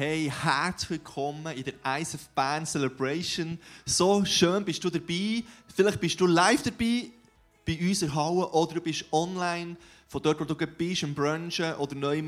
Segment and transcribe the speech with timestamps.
[0.00, 3.58] Hey, herzlich willkommen in der ISF Band Celebration.
[3.84, 5.42] So schön bist du dabei.
[5.74, 7.10] Vielleicht bist du live dabei
[7.66, 11.74] bei uns in Halle oder du bist online von dort, wo du bist, im Brunchen
[11.74, 12.22] oder neu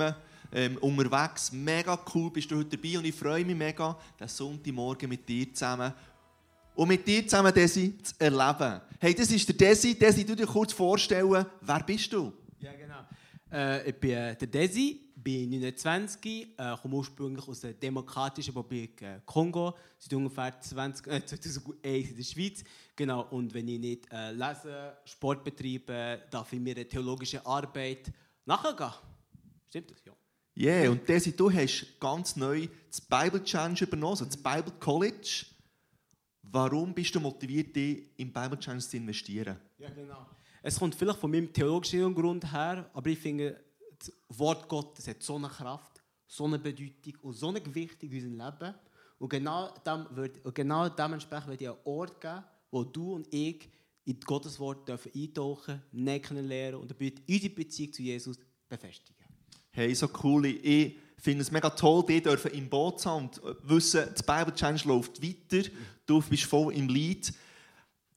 [0.53, 1.53] ähm, unterwegs.
[1.53, 5.55] Mega cool bist du heute dabei und ich freue mich mega, den Sonntagmorgen mit dir
[5.55, 5.93] zusammen
[6.75, 8.81] und mit dir zusammen Desi zu erleben.
[8.99, 9.97] Hey, das ist der Desi.
[9.97, 12.33] Desi, du dir kurz vorstellen, wer bist du?
[12.59, 13.07] Ja, genau.
[13.53, 19.03] Äh, ich bin äh, der Desi, bin 29, äh, komme ursprünglich aus der Demokratischen Republik
[19.03, 22.65] äh, Kongo, seit ungefähr 20, äh, 2001 in der Schweiz.
[22.97, 28.13] Genau, und wenn ich nicht äh, lese, Sport betreibe, darf ich mir eine theologische Arbeit
[28.45, 28.91] nachgehen.
[29.69, 30.03] Stimmt das?
[30.05, 30.13] Ja.
[30.57, 34.73] Ja, yeah, und Desi, du hast ganz neu das Bible Challenge übernommen, also das Bible
[34.79, 35.47] College.
[36.43, 39.57] Warum bist du motiviert, dich im Bible Challenge zu investieren?
[39.79, 40.27] Ja, genau.
[40.63, 43.59] Es kommt vielleicht von meinem theologischen Grund her, aber ich finde,
[44.01, 48.17] das Wort Gottes hat so eine Kraft, so eine Bedeutung und so eine Gewichtung in
[48.17, 48.75] unserem Leben.
[49.19, 53.33] Und genau, dem wird, und genau dementsprechend wird ich einen Ort geben, wo du und
[53.33, 53.69] ich
[54.05, 59.27] in Gottes Wort dürfen eintauchen, näher lernen und unsere Beziehung zu Jesus befestigen.
[59.71, 60.47] Hey, so cool.
[60.47, 64.81] Ich finde es mega toll, die dürfen im Boot sein und wissen, das Bible Challenge
[64.85, 65.69] läuft weiter.
[66.07, 67.33] Du bist voll im Lied.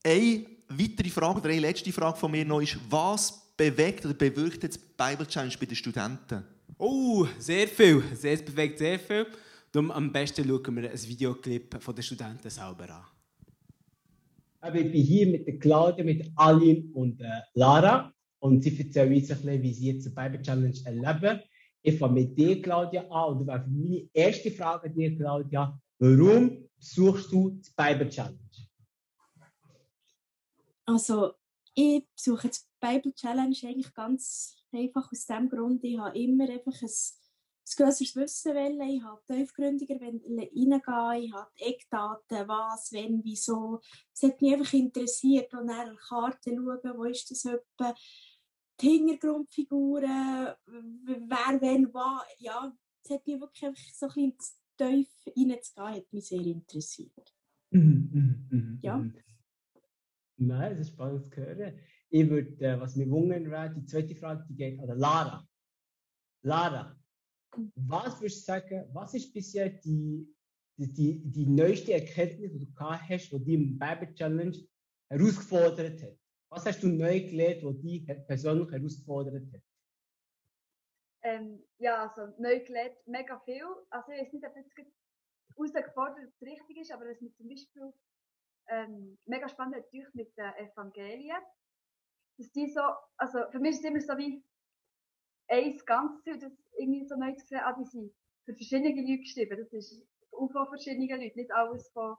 [0.03, 4.63] Eine weitere Frage, oder eine letzte Frage von mir noch ist, was bewegt oder bewirkt
[4.63, 6.43] das Bible Challenge bei den Studenten?
[6.77, 8.03] Oh, sehr viel.
[8.11, 9.27] Es bewegt sehr viel.
[9.71, 13.05] Darum am besten schauen wir ein Videoclip von den Studenten selber an.
[14.61, 19.13] Aber ich bin hier mit der Claudia, mit Aline und äh, Lara und sie erzählen
[19.13, 21.41] uns ein bisschen, wie sie jetzt die Bible Challenge erleben.
[21.81, 25.79] Ich fange mit dir, Claudia, an und wäre meine erste Frage an dir, Claudia.
[25.99, 28.39] Warum suchst du die Bible Challenge?
[30.85, 31.33] Also,
[31.73, 36.81] ich besuche die Bible Challenge eigentlich ganz einfach aus dem Grund, ich habe immer einfach
[36.81, 38.89] ein, ein grösseres Wissen wollen.
[38.89, 43.79] Ich habe tiefgründiger reingehen, ich habe die Eckdaten, was, wenn, wieso.
[44.13, 47.95] Es hat mich einfach interessiert und dann eine Karte schauen, wo ist das etwa,
[48.81, 52.25] die Hintergrundfiguren, wer, wenn, was.
[52.39, 57.33] Ja, es hat mich wirklich einfach so ein bisschen tief reinzugehen, hat mich sehr interessiert.
[57.69, 58.97] Mhm, mhm, mhm, ja.
[60.35, 61.79] Nein, das ist spannend zu hören.
[62.16, 65.47] Ich würde, äh, was mir wundern wäre, die zweite Frage, die geht an Lara.
[66.44, 66.96] Lara,
[67.74, 70.31] was würdest du sagen, was ist bisher die,
[70.78, 74.56] die, die, die neueste Erkenntnis, die du gehabt hast, die dich im Bible Challenge
[75.09, 76.16] herausgefordert hat?
[76.52, 79.62] Was hast du neu gelernt, was dich persönlich herausgefordert hat?
[81.23, 83.66] Ähm, ja, also neu gelernt, mega viel.
[83.90, 84.75] Also ich weiß nicht, ob jetzt
[85.56, 87.91] herausgefordert richtig ist, aber was mir zum Beispiel
[88.68, 91.41] ähm, mega spannend natürlich mit den Evangelien,
[92.38, 92.81] dass die so,
[93.17, 94.44] also für mich ist es immer so wie
[95.47, 98.11] ein Ganzes, das irgendwie so neu zu sehen, ah, die sind
[98.45, 99.57] für verschiedene Leute geschrieben.
[99.59, 100.01] Das ist
[100.31, 102.16] auch von verschiedenen Leuten, nicht alles von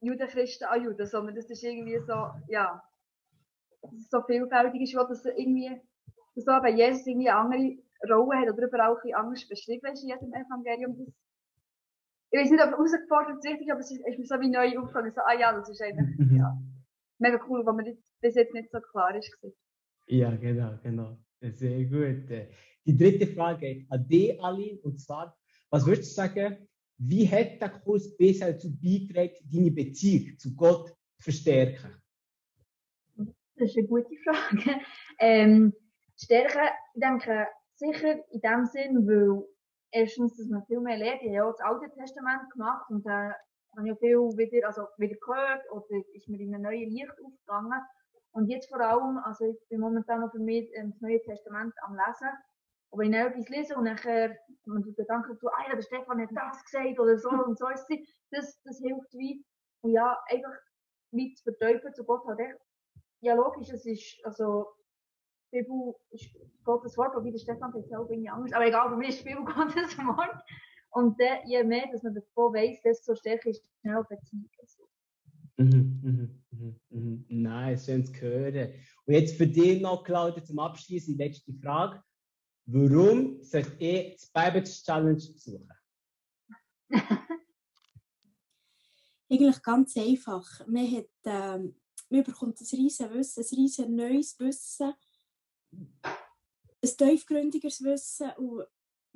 [0.00, 2.82] Juden, Christen an Juden, sondern das ist irgendwie so, ja,
[3.82, 5.80] dass es so vielfältig ist, dass irgendwie,
[6.34, 7.76] dass auch bei Jesus irgendwie andere
[8.10, 10.96] Rolle hat oder überall ein anders beschrieben ist in jedem Evangelium.
[10.98, 11.14] Das,
[12.30, 14.78] ich weiß nicht, ob herausgefordert ist richtig, aber es ist, ist mir so wie neu
[14.78, 16.36] aufgefallen, so, ah ja, das ist einfach, Mhm.
[16.36, 16.58] ja,
[17.18, 19.36] mega cool, weil mir bis jetzt nicht so klar ist.
[20.06, 21.18] Ja, genau, genau.
[21.40, 22.28] Sehr gut.
[22.84, 25.36] Die dritte Frage geht an dich, Aline, und zwar,
[25.70, 26.68] was würdest du sagen,
[26.98, 30.94] wie hat der Kurs bisher dazu beigetragen, deine Beziehung zu Gott zu
[31.24, 32.00] verstärken?
[33.56, 34.80] Das ist eine gute Frage.
[35.18, 35.72] Ähm,
[36.14, 39.48] stärken, ich denke, sicher in dem Sinn, weil
[39.90, 41.22] erstens, dass man viel mehr lernt.
[41.22, 43.34] Ich habe ja auch das Alte Testament gemacht und da
[43.76, 47.10] habe ich ja viel wieder, also wieder gehört oder ist mir in ein neues Licht
[47.22, 47.80] aufgegangen.
[48.32, 51.74] Und jetzt vor allem, also ich bin momentan noch für mich ähm, das Neue Testament
[51.82, 52.28] am Lesen.
[52.90, 56.20] Aber wenn ich etwas lese und nachher man die Gedanken dazu, ah ja, der Stefan
[56.20, 59.44] hat das gesagt oder so und so ist sie, das, das hilft wie.
[59.82, 60.54] Und ja, einfach
[61.12, 62.58] wie zu verteufeln zu Gott hat echt,
[63.20, 64.66] ja logisch, es ist, also,
[65.50, 69.10] Bibel ist Gottes Wort, wobei der Stefan ja auch irgendwie anders, aber egal, für mich
[69.10, 70.42] ist Bibel Gottes Wort.
[70.96, 74.48] Und dann, je mehr, dass man davon weiss, desto stärker ist schnell Beziehung.
[74.58, 74.88] Also,
[75.58, 77.24] Mhm, mhm, mhm, mhm.
[77.28, 78.72] Nein, schön zu hören.
[79.04, 82.02] Und jetzt für dich noch, Claudia, zum Abschluss die letzte Frage.
[82.64, 85.70] Warum sollte ich das Bible Challenge suchen?
[89.30, 90.66] Eigentlich ganz einfach.
[90.66, 91.76] Man, hat, ähm,
[92.08, 94.94] man bekommt ein riesen Wissen, ein riesen neues Wissen,
[95.72, 98.66] ein tiefgründigeres Wissen und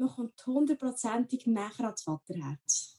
[0.00, 2.97] man kommt hundertprozentig näher ans Vaterherz.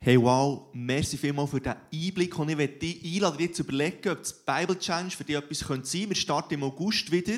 [0.00, 2.38] Hey, wow, merci vielmals für diesen Einblick.
[2.38, 5.58] Und ich möchte dich einladen, dir zu überlegen, ob das Bible Challenge für dich etwas
[5.60, 6.08] sein könnte.
[6.08, 7.36] Wir starten im August wieder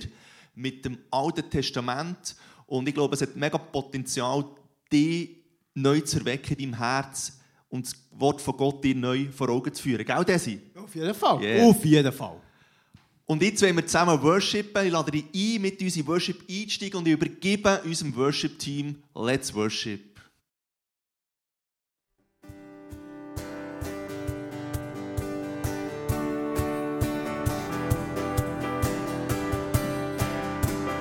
[0.55, 2.37] mit dem Alten Testament.
[2.67, 4.45] Und ich glaube, es hat mega Potenzial,
[4.93, 5.45] dich
[5.75, 7.39] neu zu erwecken in deinem Herz
[7.69, 10.05] und das Wort von Gott dir neu vor Augen zu führen.
[10.05, 10.61] Gell, Desi?
[10.75, 11.43] Auf jeden Fall.
[11.43, 11.67] Yeah.
[11.67, 12.41] Auf jeden Fall.
[13.29, 14.87] Und jetzt wollen wir zusammen worshipen.
[14.87, 19.53] Ich lade dich ein, mit uns in Worship einzusteigen und ich übergebe unserem Worship-Team Let's
[19.53, 20.21] Worship.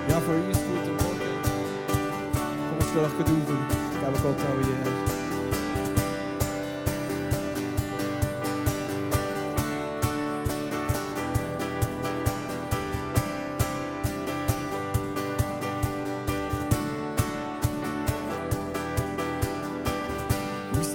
[0.07, 1.41] Ja, voor u is het goed morgen.
[2.69, 3.67] Kom ons terug kunnen doen.
[4.01, 5.04] Daar we God nou hier.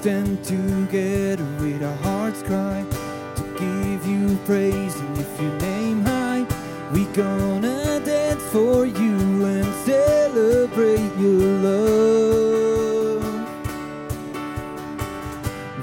[0.01, 2.83] Stand together with our hearts cry
[3.37, 6.47] to give you praise and lift your name high.
[6.91, 13.25] We gonna dance for you and celebrate your love.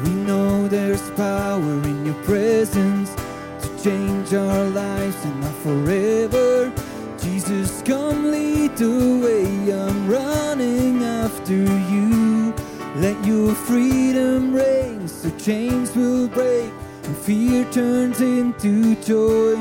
[0.03, 3.13] We know there's power in your presence
[3.61, 6.73] to change our lives and not forever.
[7.19, 9.71] Jesus, come lead the way.
[9.71, 12.07] I'm running after you.
[12.95, 13.96] Let reign so
[15.47, 16.69] chains will break
[17.05, 19.55] and fear turns into joy.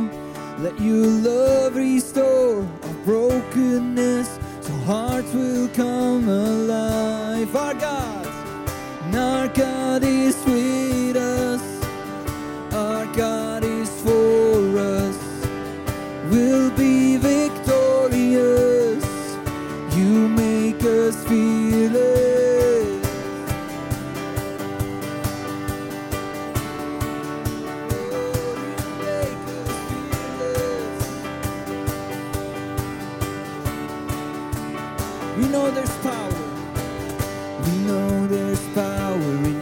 [0.58, 7.54] Let your love restore our brokenness so hearts will come alive.
[7.54, 8.26] Our God,
[9.04, 10.85] and our God is with
[35.36, 36.32] We know there's power.
[37.64, 39.55] We know there's power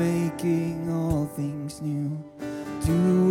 [0.00, 2.08] making all things new.
[2.86, 3.29] Do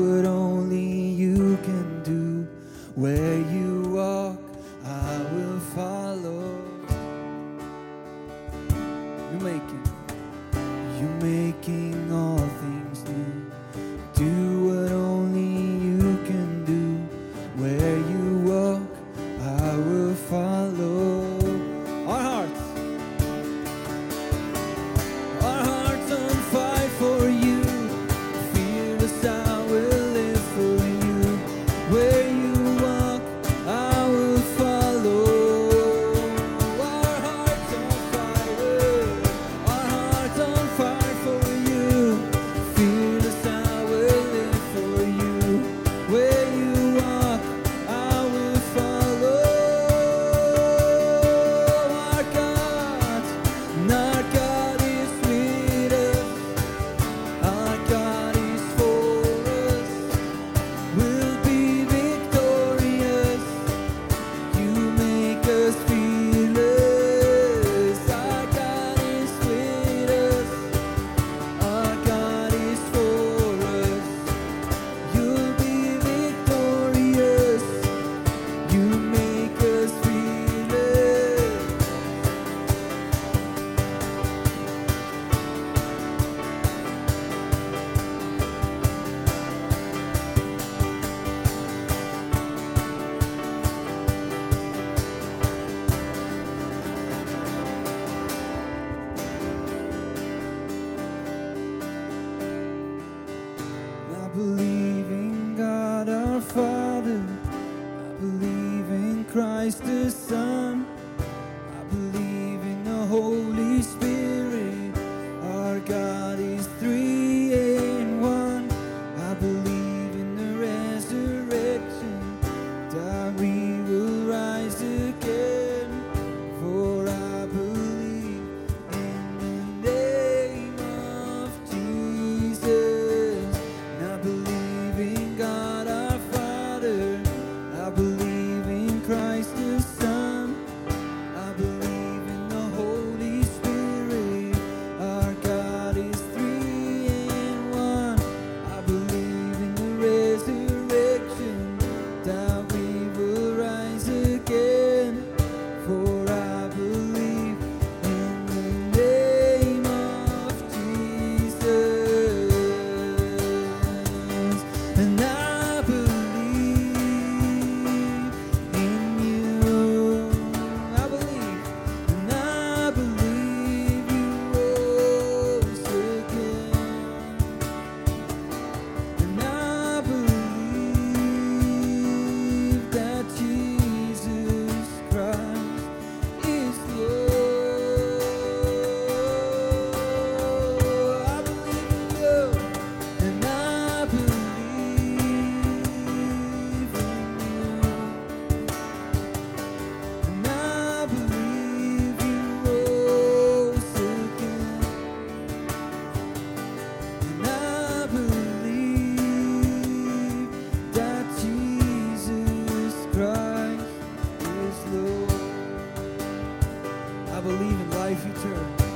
[217.39, 218.88] I believe in life eternal.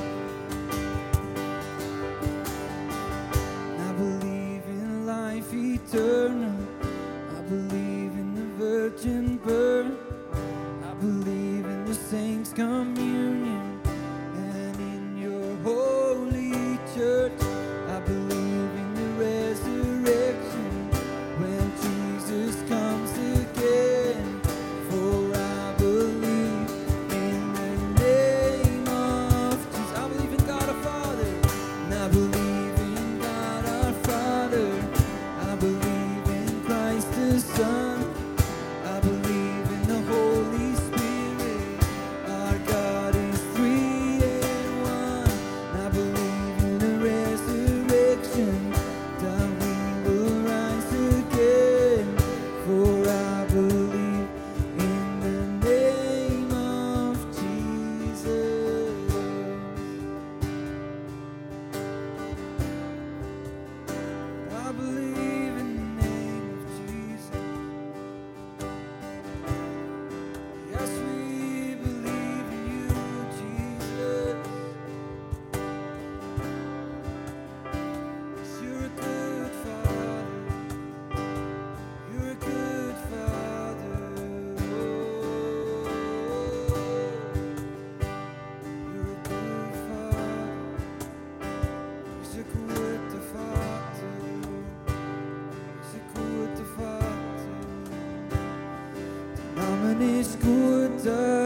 [101.04, 101.43] deserve.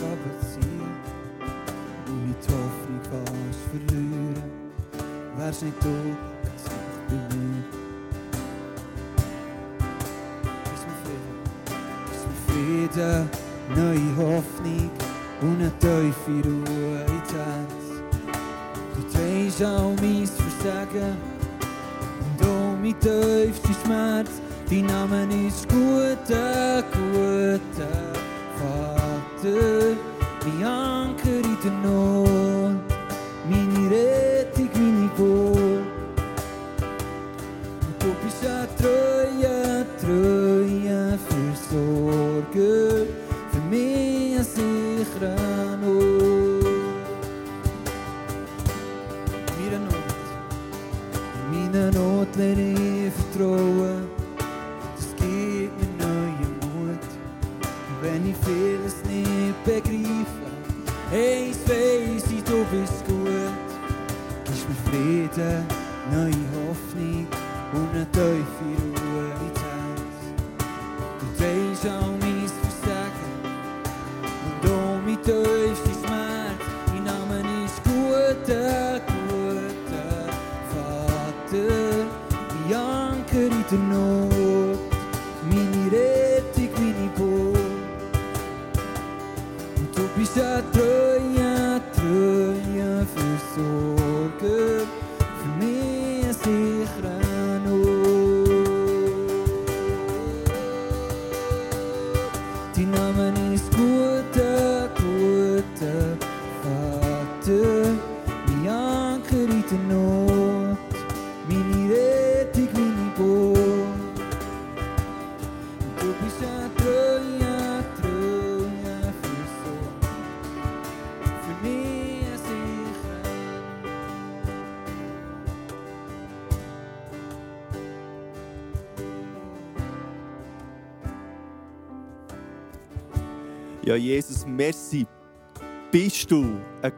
[0.00, 0.90] überziehen.
[2.06, 4.42] Und nicht die Hoffnung fast verlieren.
[5.36, 5.88] Wärst nicht du,
[6.42, 7.62] wär's nicht het mir.
[10.74, 11.36] Ist mir Frieden,
[12.12, 13.30] ist mir Frieden,
[13.74, 14.90] neue Hoffnung
[15.42, 17.86] und eine tiefe Ruhe ins Herz.
[18.94, 21.16] Du trägst auch mein Versagen
[22.20, 24.30] und auch mein tiefster Schmerz.
[24.82, 25.66] namen ist
[30.44, 31.30] Bianca
[31.82, 32.15] know?
[83.68, 84.25] to know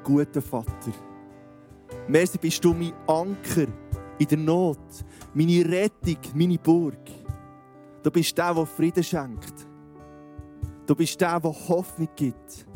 [0.09, 0.93] guter Vater.
[2.09, 3.67] Merci, bist du mein Anker
[4.19, 7.11] in der Not, meine Rettung, meine Burg.
[8.03, 9.67] Du bist der, der Frieden schenkt.
[10.87, 12.67] Du bist der, der Hoffnung gibt.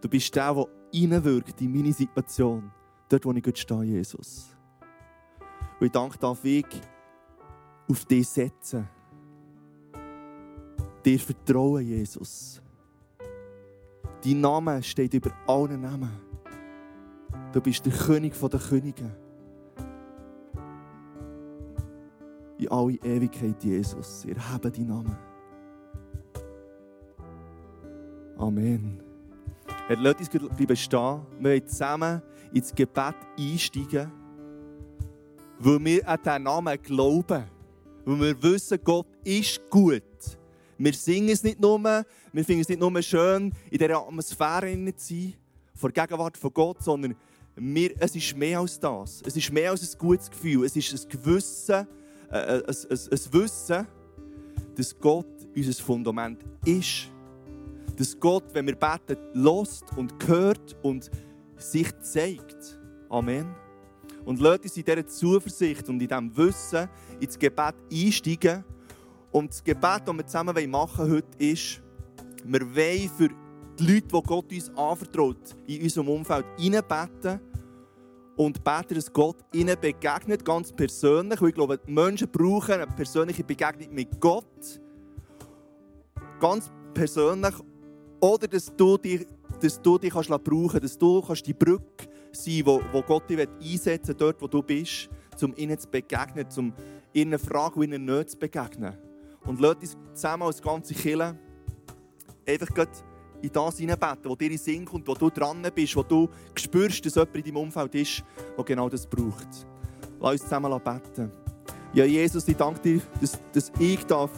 [0.00, 2.72] Du bist der, der hineinwirkt in meine Situation,
[3.08, 4.56] dort, wo ich gerade stehe, Jesus.
[5.78, 6.66] Und ich danke darf ich
[7.88, 8.88] auf dich setzen
[11.04, 12.62] dir vertrauen, Jesus.
[14.24, 16.10] Dein Name steht über allen Namen.
[17.52, 19.10] Du bist der König der Könige.
[22.58, 24.24] In alle Ewigkeit, Jesus.
[24.24, 25.18] Wir haben deinen Namen.
[28.38, 29.00] Amen.
[29.88, 31.20] Herr, lass uns bleiben stehen.
[31.38, 34.12] Wir wollen zusammen ins Gebet einsteigen,
[35.58, 37.44] weil wir an diesen Namen glauben.
[38.04, 40.02] Weil wir wissen, Gott ist gut.
[40.84, 45.14] Wir singen es nicht nur, wir finden es nicht nur schön, in dieser Atmosphäre zu
[45.14, 45.34] sein,
[45.76, 47.14] vor der Gegenwart von Gott, sondern
[47.54, 49.22] wir, es ist mehr als das.
[49.24, 50.64] Es ist mehr als ein gutes Gefühl.
[50.64, 51.86] Es ist ein Gewissen,
[52.32, 53.86] äh, ein, ein, ein Wissen,
[54.74, 57.08] dass Gott unser Fundament ist.
[57.96, 61.12] Dass Gott, wenn wir beten, lost und hört und
[61.58, 62.80] sich zeigt.
[63.08, 63.54] Amen.
[64.24, 66.88] Und lasst uns in dieser Zuversicht und in diesem Wissen
[67.20, 68.64] ins Gebet einsteigen.
[69.32, 71.82] Und das Gebet, das wir zusammen machen wollen ist,
[72.44, 73.28] wir wollen für
[73.78, 77.40] die Leute, die Gott uns anvertraut, in unserem Umfeld hineinbeten
[78.36, 81.40] und beten, dass Gott ihnen begegnet, ganz persönlich.
[81.40, 84.80] Und ich glaube, die Menschen brauchen eine persönliche Begegnung mit Gott.
[86.40, 87.54] Ganz persönlich.
[88.20, 89.26] Oder dass du dich,
[89.60, 93.28] dass du dich kannst brauchen kannst, dass du kannst die Brücke sein wo, wo Gott
[93.28, 95.08] dich einsetzen will, dort wo du bist,
[95.42, 96.72] um ihnen zu begegnen, um
[97.12, 98.96] ihnen Fragen und ihnen nicht zu begegnen.
[99.44, 101.36] Und lasst uns zusammen als ganze Kirche
[102.46, 102.86] einfach
[103.42, 107.04] in das hineinbeten, wo dir in Sinn kommt, wo du dran bist, wo du spürst,
[107.04, 108.24] dass jemand in deinem Umfeld ist,
[108.56, 109.66] der genau das braucht.
[110.20, 111.30] Lass uns zusammen beten.
[111.92, 114.30] Ja, Jesus, ich danke dir, dass, dass ich darf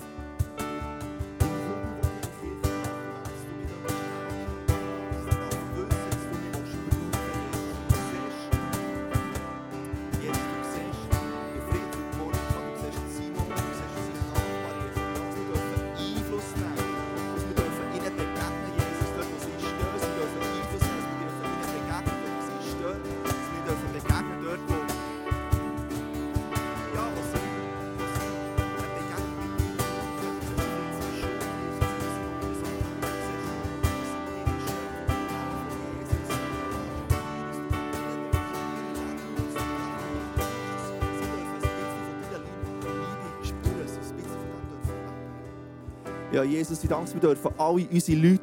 [46.34, 48.42] Ja, Jesus, ich danke, wir dürfen alle unsere Leute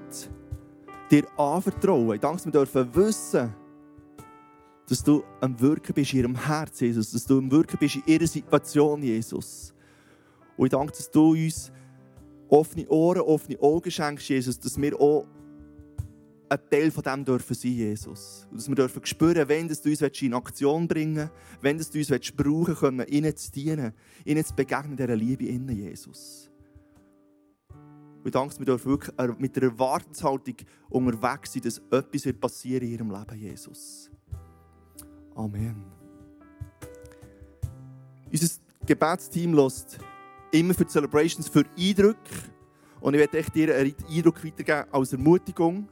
[1.12, 2.16] dir anvertrauen.
[2.16, 3.54] Ich danke, wir dürfen wissen,
[4.88, 7.12] dass du am Wirken bist in ihrem Herz, Jesus.
[7.12, 9.74] Dass du am Wirken bist in ihrer Situation, Jesus.
[10.56, 11.70] Und ich danke, dass du uns
[12.48, 15.28] offene Ohren, offene Augen schenkst, Jesus, dass wir auch
[16.48, 18.48] ein Teil von dem dürfen sein, Jesus.
[18.50, 22.32] Und dass wir dürfen spüren, wenn du uns in Aktion bringen willst, wenn du uns
[22.32, 23.92] brauchen können, ihnen zu dienen,
[24.24, 26.51] ihnen zu begegnen, dieser Liebe innen, Jesus.
[28.22, 30.56] Und ich danke, wir dürfen wirklich er- mit der Erwartungshaltung
[30.90, 34.12] unterwegs sind, dass etwas wird passieren in ihrem Leben, Jesus.
[35.36, 35.84] Amen.
[38.32, 38.48] Unser
[38.86, 39.98] Gebetsteam lässt
[40.52, 42.18] immer für die Celebrations für Eindrücke.
[43.00, 45.90] Und ich werde echt dir einen Eindruck weitergeben als Ermutigung.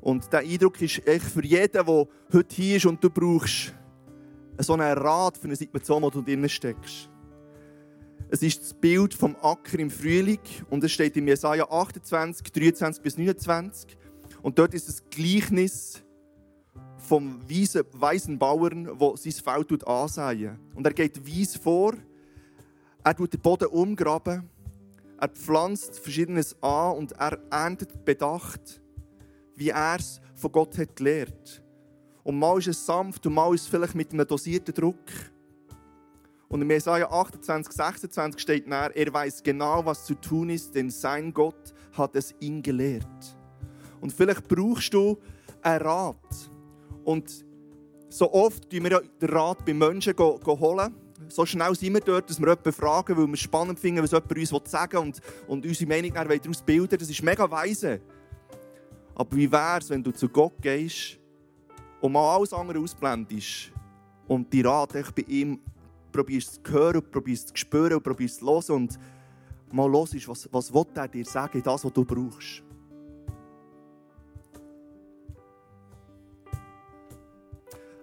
[0.00, 3.72] Und dieser Eindruck ist echt für jeden, der heute hier ist und du brauchst
[4.58, 7.08] so einen Rat für eine Situation, wo du drin steckst.
[8.34, 13.00] Es ist das Bild vom Acker im Frühling und es steht in Jesaja 28, 23
[13.00, 13.96] bis 29.
[14.42, 16.02] Und dort ist das Gleichnis
[16.96, 20.58] vom weisen, Bauern, der sein Feld ansehen.
[20.74, 21.94] Und er geht weise vor,
[23.04, 24.50] er tut den Boden umgraben,
[25.20, 28.82] er pflanzt Verschiedenes an und er erntet bedacht,
[29.54, 31.62] wie er es von Gott hat gelernt.
[32.24, 35.04] Und mal ist es sanft und mal ist es vielleicht mit einem dosierten Druck.
[36.54, 40.88] Und in Jesaja 28, 26 steht nach, er weiß genau, was zu tun ist, denn
[40.88, 43.36] sein Gott hat es ihn gelehrt.
[44.00, 45.18] Und vielleicht brauchst du
[45.62, 46.14] einen Rat.
[47.02, 47.44] Und
[48.08, 50.94] so oft tun wir den Rat bei Menschen holen.
[51.26, 54.12] So schnell sind wir dort, dass wir jemanden fragen, weil wir es spannend finden, was
[54.12, 58.00] jemand uns sagen will und, und unsere Meinung daraus bilden Das ist mega weise.
[59.16, 61.18] Aber wie wäre es, wenn du zu Gott gehst
[62.00, 63.72] und mal alles andere ausblendest
[64.28, 65.58] und die Rat bei ihm
[66.14, 68.98] probierst zu hören, probierst zu spüren und probierst zu hören und
[69.72, 72.62] mal hörst, was, was will er dir sagen, das, was du brauchst.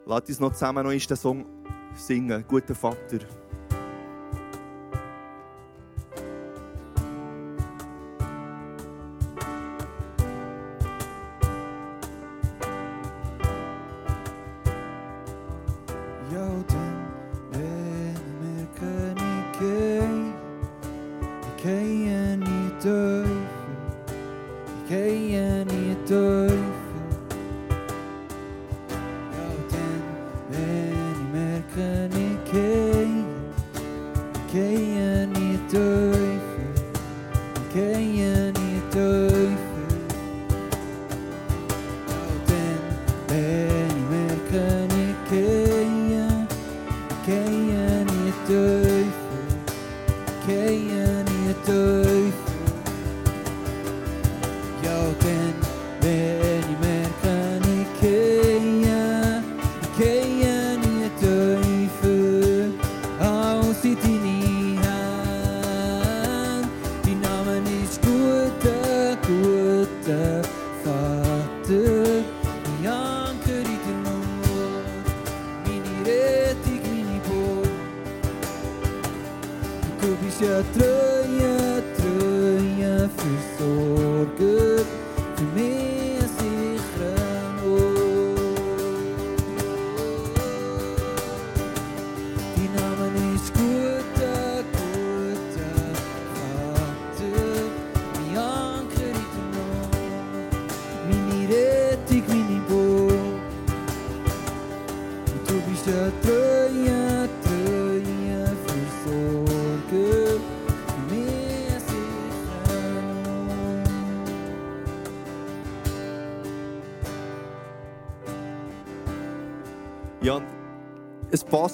[0.06, 1.46] Lass uns noch zusammen noch den Song
[1.96, 3.20] singen, guter Vater.
[80.42, 81.11] Du bist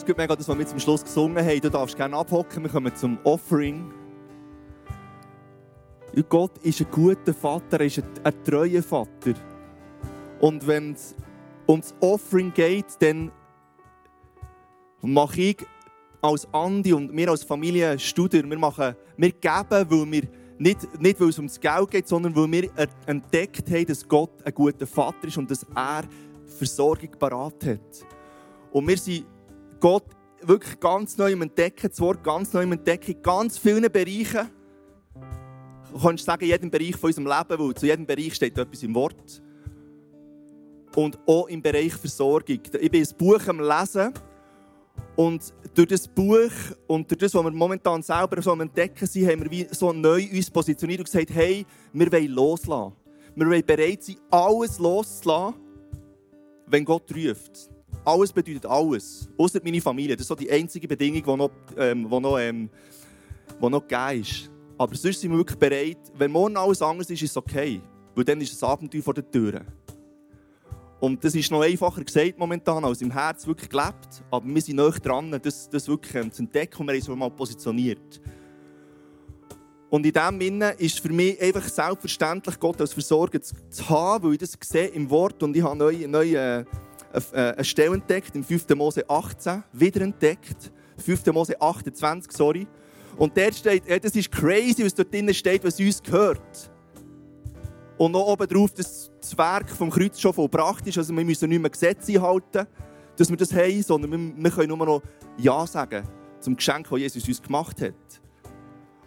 [0.07, 1.59] gut mega, das, was wir zum Schluss gesungen haben.
[1.59, 3.91] Du darfst gerne abhocken, wir kommen zum Offering.
[6.15, 9.33] Und Gott ist ein guter Vater, er ist ein, ein treuer Vater.
[10.39, 11.13] Und wenn es
[11.65, 13.33] um das Offering geht, dann
[15.01, 15.65] mache ich
[16.21, 20.23] als Andi und wir als Familie Studer, wir, machen, wir geben, weil wir
[20.57, 22.69] nicht, nicht weil es ums Geld geht, sondern weil wir
[23.05, 26.05] entdeckt haben, dass Gott ein guter Vater ist und dass er
[26.45, 28.05] Versorgung parat hat.
[28.71, 29.25] Und wir sind
[29.79, 30.05] Gott
[30.41, 34.49] wirklich ganz neu Entdecken, das Wort ganz neu Entdecken, in ganz vielen Bereichen.
[35.91, 38.83] Du kannst sagen, in jedem Bereich von unserem Leben, weil zu jedem Bereich steht etwas
[38.83, 39.41] im Wort.
[40.95, 42.59] Und auch im Bereich Versorgung.
[42.79, 44.13] Ich bin ein Buch am Lesen
[45.15, 46.51] und durch das Buch
[46.87, 49.93] und durch das, was wir momentan selber so am Entdecken sind, haben wir wie so
[49.93, 52.93] neu uns positioniert und gesagt, hey, wir wollen loslassen.
[53.35, 55.55] Wir wollen bereit sein, alles loszulassen,
[56.65, 57.69] wenn Gott ruft.
[58.07, 59.27] Alles bedeutet alles.
[59.37, 60.15] Außer meine Familie.
[60.15, 62.69] Das ist so die einzige Bedingung, die noch, ähm, die noch, ähm,
[63.61, 64.49] die noch gegeben ist.
[64.77, 65.97] Aber sonst sind wir wirklich bereit.
[66.17, 67.81] Wenn morgen alles anders ist, ist es okay.
[68.15, 69.59] Weil dann ist das Abenteuer vor der Tür.
[71.01, 74.23] Und das ist noch einfacher gesagt momentan, als im Herz wirklich gelebt.
[74.31, 77.19] Aber wir sind näher dran, das, das wirklich ähm, zu entdecken und wir haben uns
[77.19, 78.21] mal positioniert.
[79.89, 84.23] Und in diesem Sinne ist für mich einfach selbstverständlich, Gott als Versorger zu, zu haben,
[84.23, 86.65] weil ich das sehe im Wort und ich habe neu, neu äh,
[87.33, 88.69] eine, eine Stelle entdeckt, im 5.
[88.75, 90.71] Mose 18, wieder entdeckt.
[90.97, 91.25] 5.
[91.27, 92.67] Mose 28, sorry.
[93.17, 96.71] Und dort steht, ja, das ist crazy, was dort drinnen steht, was uns gehört.
[97.97, 100.97] Und noch oben drauf, dass das Werk vom Kreuz schon vollbracht ist.
[100.97, 102.67] Also wir müssen nicht mehr Gesetze einhalten,
[103.15, 105.01] dass wir das haben, sondern wir, wir können nur noch
[105.37, 106.03] Ja sagen
[106.39, 107.93] zum Geschenk, das Jesus uns gemacht hat.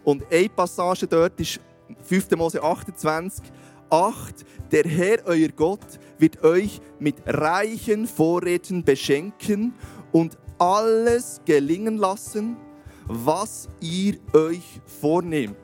[0.03, 1.59] Und eine Passage dort ist
[2.03, 2.31] 5.
[2.31, 3.45] Mose 28.
[3.91, 9.73] Acht, der Herr, euer Gott, wird euch mit reichen Vorräten beschenken
[10.13, 12.55] und alles gelingen lassen,
[13.05, 15.57] was ihr euch vornehmt.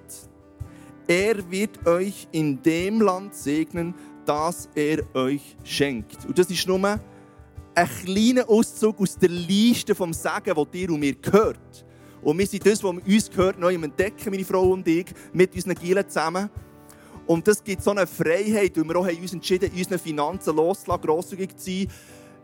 [1.08, 6.26] Er wird euch in dem Land segnen, das er euch schenkt.
[6.26, 11.00] Und das ist nur ein kleiner Auszug aus der Liste vom Segen, das dir und
[11.00, 11.86] mir gehört.
[12.22, 15.76] Und wir sind das, was uns gehört, neu entdecken, meine Frau und ich, mit unseren
[15.76, 16.50] Gielen zusammen.
[17.28, 20.56] Und das gibt so eine Freiheit, weil wir auch haben uns entschieden haben, unsere Finanzen
[20.56, 21.88] loszulassen, grosszügig zu sein.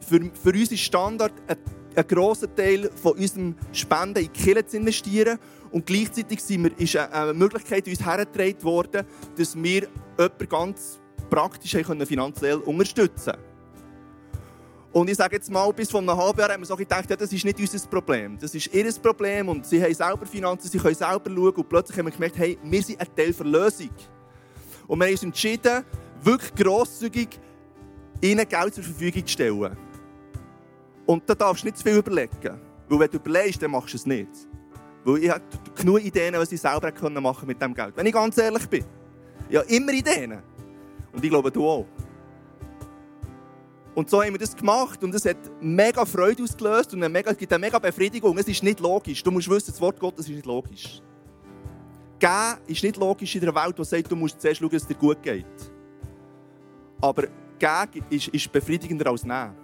[0.02, 1.58] Für, für uns ist Standard, ein,
[1.96, 5.40] ein grosser Teil von unserem Spenden in die Kirche zu investieren.
[5.72, 9.06] Und gleichzeitig sind wir, ist eine Möglichkeit uns hergetragen worden,
[9.38, 13.54] dass wir jemanden ganz praktisch können finanziell unterstützen können.
[14.92, 17.16] Und ich sage jetzt mal, bis vor einem halben Jahr haben wir so gedacht, ja,
[17.16, 18.38] das ist nicht unser Problem.
[18.38, 21.56] Das ist ihr Problem und sie haben selber Finanzen, sie können selber schauen.
[21.56, 23.90] Und plötzlich haben wir gemerkt, hey, wir sind ein Teil der Lösung.
[24.94, 25.84] Und wir haben uns entschieden,
[26.22, 27.40] wirklich grosszügig
[28.22, 29.76] ihnen Geld zur Verfügung zu stellen.
[31.08, 32.62] Und da darfst du nicht zu viel überlegen.
[32.88, 34.30] Weil wenn du überlegst, dann machst du es nicht.
[35.04, 35.42] Weil ich habe
[35.74, 37.98] genug Ideen, was ich selber machen mit dem Geld.
[37.98, 38.86] Wenn ich ganz ehrlich bin.
[39.50, 40.44] Ja, immer Ideen.
[41.12, 41.88] Und ich glaube, du auch.
[43.96, 47.52] Und so haben wir das gemacht und es hat mega Freude ausgelöst und es gibt
[47.52, 48.38] eine mega Befriedigung.
[48.38, 49.24] Es ist nicht logisch.
[49.24, 51.02] Du musst wissen, das Wort Gottes ist nicht logisch.
[52.20, 54.88] Geben ist nicht logisch in einer Welt, die sagt, du musst zuerst schauen, dass es
[54.88, 55.46] dir gut geht.
[57.02, 57.24] Aber
[57.60, 59.56] geben ist, ist befriedigender als nehmen.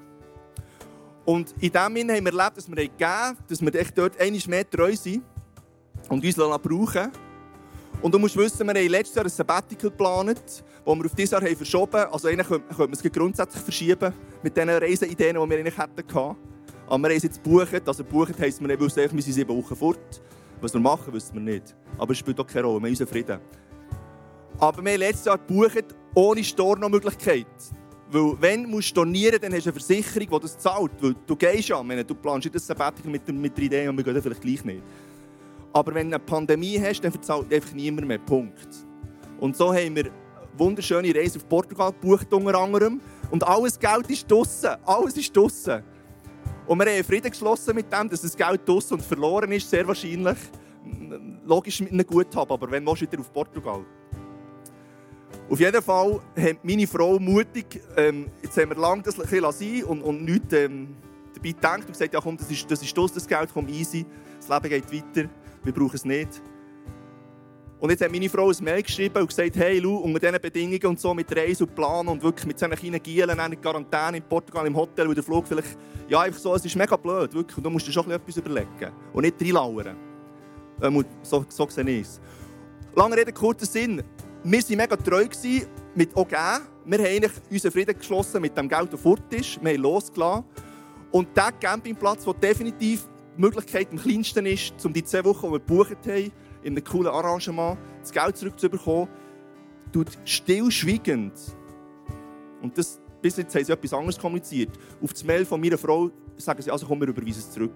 [1.25, 4.41] Und in dem Sinne haben wir erlebt, dass wir geben, dass wir echt dort einmal
[4.47, 5.23] mehr treu sind
[6.09, 7.11] und uns brauchen
[8.01, 11.31] Und du musst wissen, wir haben letztes Jahr ein Sabbatical geplant, das wir auf dieses
[11.31, 12.13] Jahr haben verschoben haben.
[12.13, 16.03] Also eigentlich könnte man es grundsätzlich verschieben mit den Reiseideen, die wir eigentlich hatten.
[16.11, 17.87] Aber wir haben es jetzt gebucht.
[17.87, 20.21] Also gebucht heisst, wir wissen, wir sind sieben Wochen fort.
[20.61, 21.75] Was wir machen, wissen wir nicht.
[21.97, 23.39] Aber es spielt auch keine Rolle, wir haben unseren Frieden.
[24.59, 27.47] Aber wir haben letztes Jahr gebucht, ohne Stornomöglichkeit.
[28.11, 30.91] Weil wenn du stornieren dann hast du eine Versicherung, die das zahlt.
[30.99, 34.03] Weil du gehst ja, meine, du planst das Sabbatical mit, mit der Idee und wir
[34.03, 34.83] gehen vielleicht gleich nicht.
[35.71, 38.17] Aber wenn du eine Pandemie hast, dann verzahlt einfach niemand mehr.
[38.17, 38.67] Punkt.
[39.39, 40.11] Und so haben wir eine
[40.57, 42.99] wunderschöne Reise auf Portugal gebucht, unter anderem.
[43.29, 44.71] Und alles Geld ist draussen.
[44.85, 45.83] Alles ist draussen.
[46.69, 49.87] Und wir haben Frieden geschlossen mit dem, dass das Geld draussen und verloren ist, sehr
[49.87, 50.37] wahrscheinlich.
[51.43, 53.83] Logisch mit einem Guthaben, aber wenn willst wieder auf Portugal.
[55.49, 59.83] Auf jeden Fall hat meine Frau mutig, ähm, jetzt haben wir lange das ein sein
[59.85, 60.95] und, und nichts ähm,
[61.33, 64.05] dabei gedacht und gesagt, ja komm, das ist, das ist das Geld, komm easy,
[64.37, 65.27] das Leben geht weiter,
[65.63, 66.39] wir brauchen es nicht.
[67.79, 70.85] Und jetzt hat meine Frau ein Mail geschrieben und gesagt, hey Lu, unter diesen Bedingungen
[70.85, 74.23] und so, mit Reise und Plan und wirklich mit seinen kleinen Gielen in Quarantäne in
[74.23, 75.77] Portugal im Hotel, wo der Flug vielleicht,
[76.09, 78.91] ja einfach so, es ist mega blöd, wirklich, und du musst dir schon etwas überlegen
[79.13, 79.95] und nicht reinlauern.
[80.81, 82.21] Ähm, so, so sehe ich es.
[82.95, 84.03] Lange Rede, kurzer Sinn.
[84.43, 85.25] Wir waren mega treu
[85.95, 86.67] mit auch geben.
[86.85, 89.63] Wir haben eigentlich unseren Frieden geschlossen mit dem Geld, das fort ist.
[89.63, 90.43] Wir haben losgelassen.
[91.11, 95.53] Und der Campingplatz, der definitiv die Möglichkeit am kleinsten ist, um die zwei Wochen, die
[95.53, 96.31] wir gebucht haben,
[96.63, 99.07] in einem coolen Arrangement das Geld zurückzubekommen,
[99.91, 101.33] tut stillschweigend.
[102.61, 104.77] Und das, bis jetzt haben sie etwas anderes kommuniziert.
[105.01, 107.73] Auf das Mail von meiner Frau sagen sie, also komm, wir überweisen es zurück.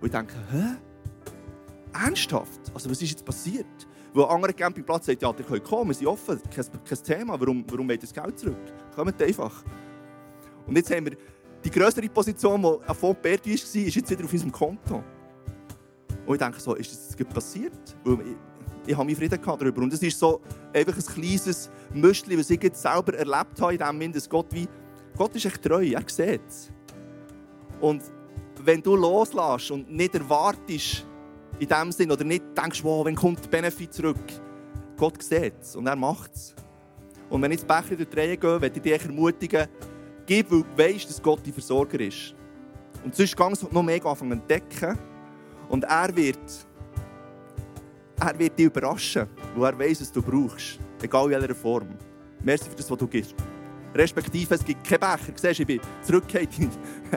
[0.00, 0.76] Und ich denke, hä?
[1.92, 2.60] Ernsthaft?
[2.72, 3.66] Also was ist jetzt passiert?
[4.12, 7.38] Weil ein anderer Campingplatz sagt, ja, ihr könnt kommen, wir sind offen, kein, kein Thema,
[7.40, 8.56] warum, warum wollt ihr das Geld zurück?
[8.94, 9.64] Kommt einfach.
[10.66, 11.16] Und jetzt haben wir
[11.64, 15.04] die größere Position, die Fonds Perdu war, ist jetzt wieder auf unserem Konto.
[16.26, 17.96] Und ich denke so, ist das passiert?
[18.04, 18.36] Weil ich,
[18.86, 19.82] ich habe meinen Frieden darüber.
[19.82, 20.40] Und es ist so
[20.72, 24.46] einfach ein kleines Müschli, was ich jetzt selber erlebt habe, in dem Sinne, dass Gott
[24.50, 24.68] wie,
[25.16, 26.70] Gott ist echt treu, er sieht es.
[27.80, 28.02] Und
[28.62, 31.06] wenn du loslässt und nicht erwartest,
[31.58, 34.16] in dem Sinn, oder nicht denkst, wow, wenn kommt der Benefit zurück,
[34.96, 36.54] Gott sieht es und er macht es.
[37.28, 39.68] Und wenn ich jetzt Becher durch die Reihe gehe, werde ich dich ermutigen,
[40.26, 42.34] gib, weil du weißt, dass Gott dein Versorger ist.
[43.04, 44.98] Und sonst kannst du noch mehr anfangen zu entdecken.
[45.70, 46.66] Und er wird,
[48.20, 50.80] er wird dich überraschen, weil er weiß, was du brauchst.
[51.00, 51.88] Egal in welcher Form.
[52.42, 53.34] Merci für das, was du gibst.
[53.94, 55.32] Respektive, es gibt keinen Becher.
[55.34, 56.50] Siehst, ich bin zurückgekehrt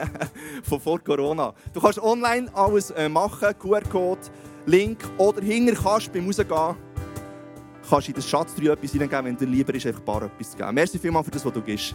[0.62, 1.52] von vor Corona.
[1.72, 4.20] Du kannst online alles äh, machen, QR-Code,
[4.66, 6.76] Link oder hinter kannst du beim Rausgehen
[7.88, 10.50] kannst du in das Schatztruhe etwas hineingeben, wenn dir lieber ist, einfach ein paar etwas
[10.52, 10.74] zu geben.
[10.74, 11.94] Merci vielmals für das, was du gibst.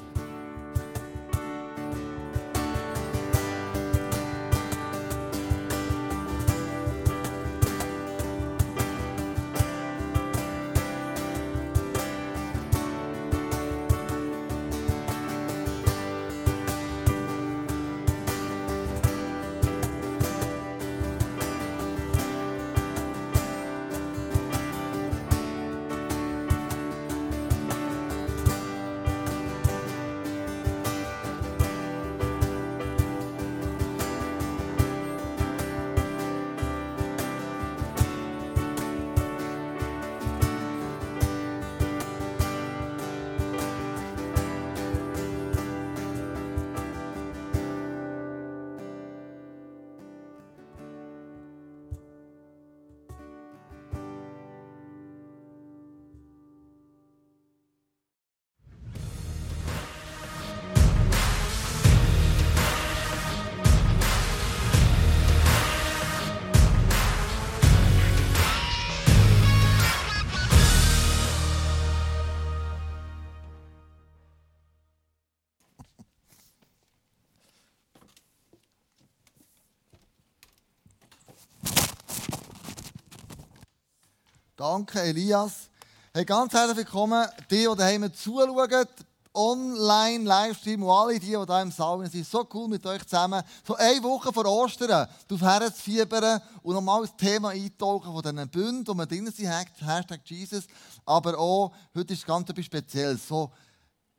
[84.59, 85.69] Danke, Elias.
[86.13, 88.87] Hey, ganz herzlich willkommen, die, die daheim zuschauen,
[89.33, 92.27] online, Livestream und alle die, die hier im Saal sind.
[92.27, 93.41] So cool mit euch zusammen.
[93.65, 98.85] So eine Woche vor Ostern darauf herzufiebern und nochmal das Thema eintauchen von diesen Bünden,
[98.85, 100.65] wo wir drin sind, Hashtag Jesus.
[101.05, 103.25] Aber auch, heute ist ganz etwas Spezielles.
[103.29, 103.49] So,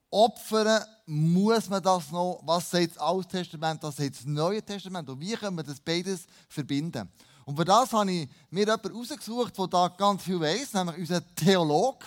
[0.09, 5.07] opfern muss man das noch, was sagt das Alte Testament, was sagt das Neue Testament
[5.07, 7.11] und wie können wir das beides verbinden.
[7.51, 11.35] Und für das habe ich mir jemanden rausgesucht, der da ganz viel weiss, nämlich unser
[11.35, 12.07] Theologe.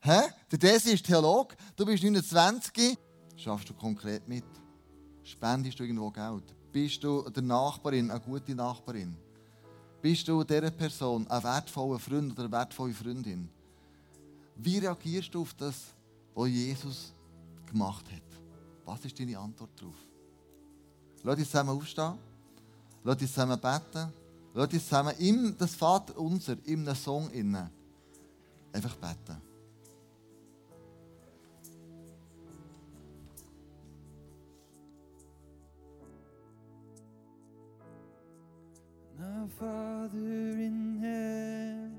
[0.00, 0.20] Hä?
[0.50, 2.96] Der Desi ist Theologe, du bist 29.
[3.36, 4.46] Schaffst du konkret mit?
[5.22, 6.44] Spendest du irgendwo Geld?
[6.72, 9.14] Bist du der Nachbarin, eine gute Nachbarin?
[10.00, 13.50] Bist du dieser Person ein wertvoller Freund oder eine wertvolle Freundin?
[14.56, 15.74] Wie reagierst du auf das,
[16.34, 17.12] was Jesus
[17.66, 18.40] gemacht hat?
[18.86, 19.96] Was ist deine Antwort darauf?
[21.22, 22.14] Lass uns zusammen aufstehen.
[23.04, 24.19] Lass uns zusammen beten.
[24.60, 27.70] Lass uns zusammen in das Vater unser, in einem Song innen,
[28.74, 29.40] einfach beten.
[39.18, 41.96] Our Father in heaven,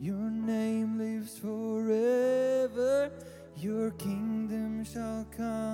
[0.00, 3.10] your name lives forever.
[3.56, 5.71] Your kingdom shall come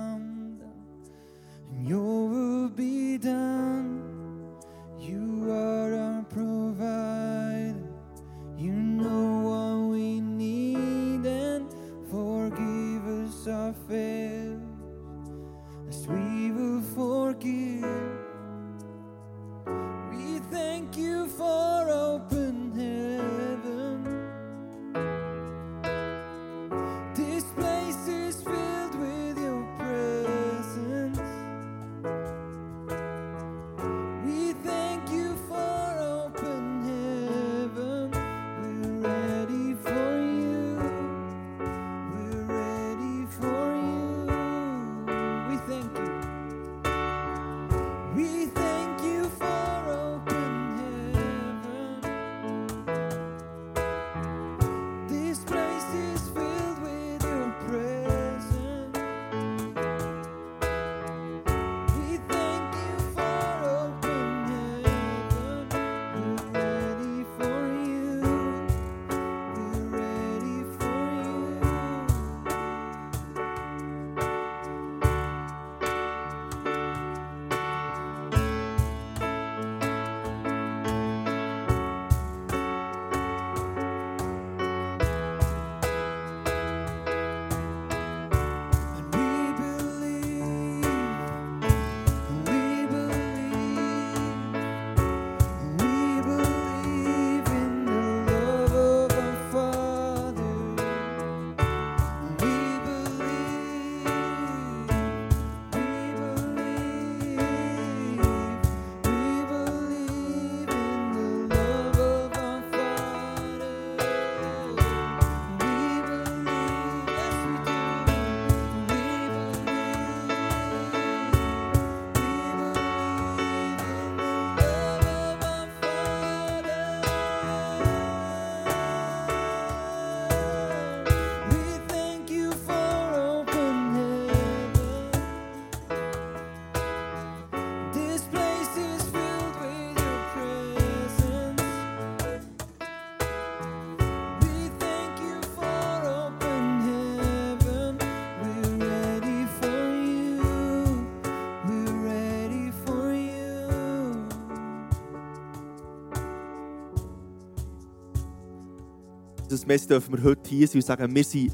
[159.49, 161.51] Das Messi dürfen wir heute hier sein und sagen, wir sind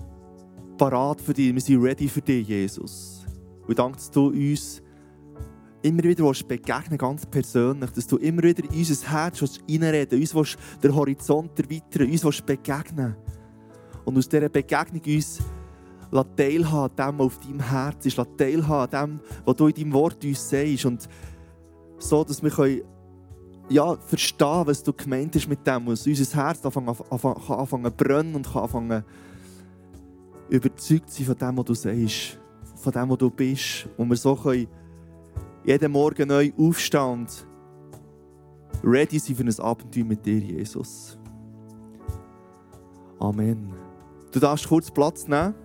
[0.78, 3.26] parat für dich, wir sind ready für dich, Jesus.
[3.66, 4.82] Und danke, dass du uns
[5.82, 10.58] immer wieder begegnen ganz persönlich, dass du immer wieder in unser Herz reinreden uns willst
[10.84, 13.16] den Horizont erweitern, uns begegnen.
[14.04, 15.40] Und aus dieser Begegnung uns
[16.36, 19.94] teilhaben an dem, was auf deinem Herz ist, teilhaben an dem, was du in deinem
[19.94, 20.86] Wort uns sagst.
[20.86, 21.08] Und
[21.98, 22.82] so, dass wir können,
[23.70, 28.36] ja, verstehen was du gemeint hast mit dem, dass unser Herz anfangen, anfangen, zu brennen
[28.36, 29.04] und kann anfangen
[30.50, 32.40] überzeugt sein von dem, was du sagst,
[32.76, 33.88] von dem, was du bist.
[33.98, 34.68] Und wir so können
[35.66, 37.28] jeden Morgen neu aufstehen
[38.84, 41.18] ready sein für ein Abenteuer mit dir, Jesus.
[43.20, 43.74] Amen.
[44.32, 45.56] Du darfst kurz Platz nehmen.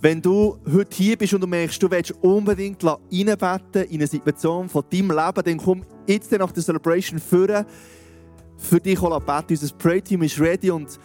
[0.00, 4.68] Wenn du heute hier bist und du merkst, du willst unbedingt reinbeten in eine Situation
[4.68, 7.66] von deinem Leben, dann komm jetzt nach der Celebration führen,
[8.56, 9.44] für dich beten.
[9.50, 11.00] Unser Pray-Team ist ready und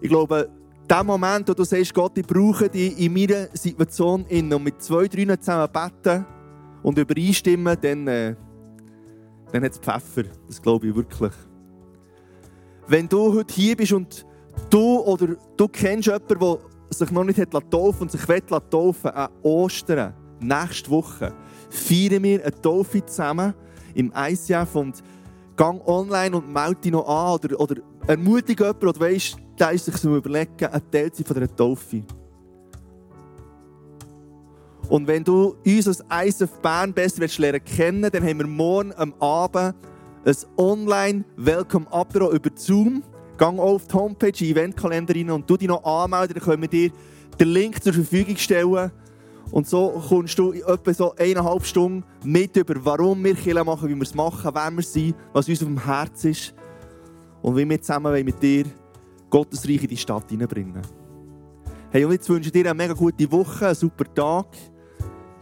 [0.00, 0.48] ich glaube,
[0.88, 5.08] der Moment, wo du sagst, Gott, ich brauche dich in meiner Situation und mit zwei,
[5.08, 6.24] drei zusammen beten
[6.84, 8.36] und übereinstimmen, dann, äh,
[9.50, 10.28] dann hat es Pfeffer.
[10.46, 11.32] Das glaube ich wirklich.
[12.86, 14.24] Wenn du heute hier bist und
[14.70, 16.58] du oder du kennst jemanden, der
[16.90, 21.32] sich noch nicht taufen und sich taufen will, an Ostern, nächste Woche,
[21.70, 23.54] feiern wir eine Taufe zusammen
[23.94, 25.02] im ICF und
[25.56, 27.76] gang online und melde dich noch an oder, oder
[28.06, 32.02] ermutige jemanden oder weisst, der ist sich zu überlegen, ein Teil zu von dieser Taufe.
[34.88, 39.12] Und wenn du uns als ISF Bern besser lernen kennen, dann haben wir morgen am
[39.14, 39.74] Abend
[40.24, 43.02] ein Online-Welcome Apero über Zoom.
[43.36, 46.68] Gang auf die Homepage, in Eventkalender rein und du dich noch anmelden, dann können wir
[46.68, 46.90] dir
[47.38, 48.90] den Link zur Verfügung stellen.
[49.50, 53.88] Und so kommst du in etwa so eineinhalb Stunden mit über, warum wir Kirche machen,
[53.88, 56.54] wie wir es machen, wer wir sind, was uns auf dem Herz ist
[57.42, 58.64] und wie wir zusammen mit dir
[59.30, 60.82] Gottes Reich in die Stadt hineinbringen.
[61.90, 64.46] Hey, und jetzt wünsche ich dir eine mega gute Woche, einen super Tag.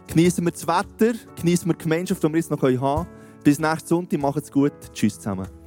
[0.07, 3.07] Genießen wir das Wetter, genießen wir die Gemeinschaft, die wir jetzt noch haben können.
[3.43, 4.73] Bis nächsten Sonntag, macht's gut.
[4.93, 5.64] Tschüss zusammen.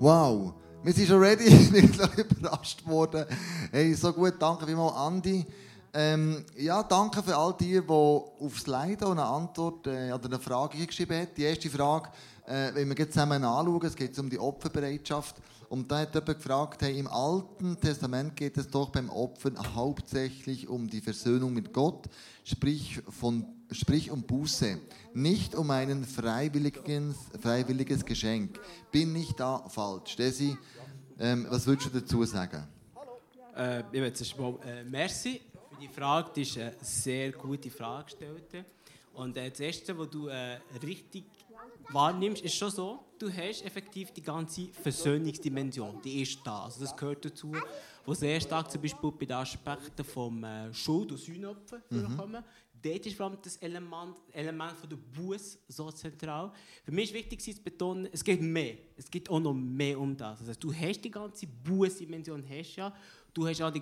[0.00, 1.48] Wow, wir sind schon ready.
[1.88, 3.26] Gleich überrascht worden.
[3.72, 5.44] Hey, so gut, danke vielmals, Andi.
[5.92, 10.86] Ähm, ja, danke für all die, die aufs Leiden eine Antwort äh, oder eine Frage
[10.86, 11.28] geschrieben haben.
[11.36, 12.10] Die erste Frage,
[12.46, 15.34] äh, wenn wir jetzt zusammen anschauen, es geht um die Opferbereitschaft.
[15.68, 20.68] Und da hat jemand gefragt, hey, im Alten Testament geht es doch beim Opfern hauptsächlich
[20.68, 22.08] um die Versöhnung mit Gott,
[22.44, 24.78] sprich, von, sprich um Buße,
[25.14, 28.58] nicht um ein freiwilliges, freiwilliges Geschenk.
[28.90, 30.16] Bin nicht da falsch.
[30.16, 30.56] Desi,
[31.18, 32.66] ähm, was würdest du dazu sagen?
[33.56, 35.40] Äh, ich möchte zuerst mal äh, merci
[35.70, 36.30] für die Frage.
[36.34, 38.64] Das ist eine sehr gute Frage gestellt.
[39.14, 41.24] Und äh, das Erste, was du äh, richtig
[41.90, 46.64] wahrnimmst, ist schon so, du hast effektiv die ganze Versöhnungsdimension, die ist da.
[46.64, 47.52] Also das gehört dazu,
[48.04, 52.16] wo sehr stark zum Beispiel bei den Aspekten vom äh, Schuld- und Sühnopfer mhm.
[52.16, 52.44] kommen.
[52.82, 56.52] Dort ist vor allem das Element, Element von der Buß so zentral.
[56.84, 58.76] Für mich ist wichtig zu betonen, es geht mehr.
[58.96, 60.40] Es geht auch noch mehr um das.
[60.40, 62.94] Also du hast die ganze Bußdimension, hast ja.
[63.34, 63.80] Du hast auch die